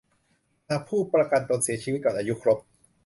[0.69, 2.57] หากผู้ประกันเสียชีวิตก่อนอายุครบ